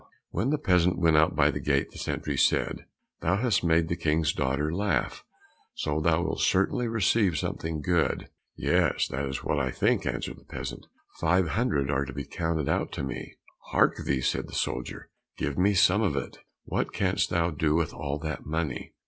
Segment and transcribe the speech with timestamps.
[0.31, 2.85] When the peasant went out by the gate, the sentry said,
[3.19, 5.23] "Thou hast made the King's daughter laugh,
[5.75, 10.43] so thou wilt certainly receive something good." "Yes, that is what I think," answered the
[10.43, 10.87] peasant;
[11.19, 13.35] "five hundred are to be counted out to me."
[13.65, 16.39] "Hark thee," said the soldier, "give me some of it.
[16.63, 18.93] What canst thou do with all that money?"